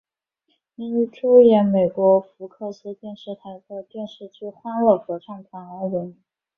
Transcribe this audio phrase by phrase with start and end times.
[0.77, 6.17] 因出演美国福克斯电视台的电视剧欢乐合唱团而闻名。